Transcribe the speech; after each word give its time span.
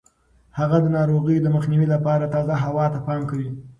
هغه 0.59 0.77
د 0.83 0.87
ناروغیو 0.97 1.43
د 1.43 1.47
مخنیوي 1.55 1.87
لپاره 1.95 2.31
تازه 2.35 2.55
هوا 2.63 2.85
ته 2.93 2.99
پام 3.07 3.21
کوي. 3.29 3.49